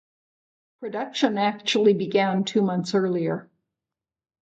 [0.79, 3.51] Production actually began two months earlier.